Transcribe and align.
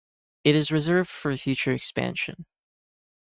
It 0.43 0.55
is 0.55 0.71
reserved 0.71 1.11
for 1.11 1.37
future 1.37 1.73
expansion. 1.73 2.47